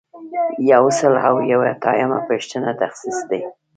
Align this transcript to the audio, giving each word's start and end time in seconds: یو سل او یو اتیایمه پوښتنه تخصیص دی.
یو 0.71 0.83
سل 0.99 1.13
او 1.27 1.35
یو 1.51 1.61
اتیایمه 1.73 2.19
پوښتنه 2.27 2.69
تخصیص 2.81 3.17
دی. 3.29 3.41